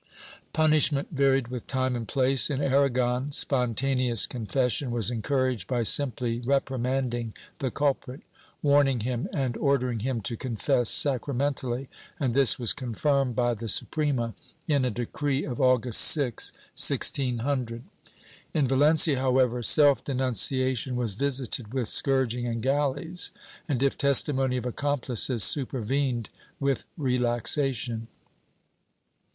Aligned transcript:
^ 0.01 0.03
Punishment 0.51 1.09
varied 1.11 1.49
with 1.49 1.67
time 1.67 1.95
and 1.95 2.07
place. 2.07 2.49
In 2.49 2.59
Aragon, 2.59 3.29
sponta 3.31 3.95
neous 3.95 4.27
confession 4.27 4.89
was 4.89 5.11
encouraged 5.11 5.67
by 5.67 5.83
simply 5.83 6.39
reprimanding 6.39 7.35
the 7.59 7.69
culprit, 7.69 8.21
warning 8.63 9.01
him 9.01 9.27
and 9.31 9.55
ordering 9.55 9.99
him 9.99 10.19
to 10.21 10.35
confess 10.35 10.89
sacramentally, 10.89 11.87
and 12.19 12.33
this 12.33 12.57
was 12.57 12.73
confirmed 12.73 13.35
by 13.35 13.53
the 13.53 13.67
Suprema, 13.67 14.33
in 14.67 14.85
a 14.85 14.89
decree 14.89 15.43
of 15.45 15.61
August 15.61 16.01
6, 16.01 16.51
1600. 16.75 17.83
In 18.55 18.67
Valencia, 18.67 19.19
however, 19.19 19.61
self 19.61 20.03
denunciation 20.03 20.95
was 20.95 21.13
visited 21.13 21.75
with 21.75 21.87
scourging 21.87 22.47
and 22.47 22.63
galleys 22.63 23.31
and, 23.69 23.83
if 23.83 23.99
testimony 23.99 24.57
of 24.57 24.65
accomplices 24.65 25.43
supervened, 25.43 26.31
with 26.59 26.87
relaxation. 26.97 28.07